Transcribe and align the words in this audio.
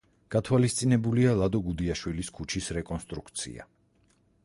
გათვალისწინებულია 0.35 1.35
ლადო 1.41 1.61
გუდიაშვილის 1.67 2.35
ქუჩის 2.39 2.73
რეკონსტრუქცია. 2.79 3.73